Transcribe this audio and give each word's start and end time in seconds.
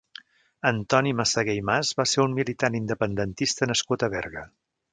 Antoní 0.69 1.11
Massaguer 1.19 1.55
i 1.59 1.61
Mas 1.69 1.91
va 2.01 2.05
ser 2.13 2.25
un 2.25 2.35
militant 2.39 2.79
independentista 2.81 3.69
nascut 3.73 4.07
a 4.09 4.11
Berga. 4.17 4.47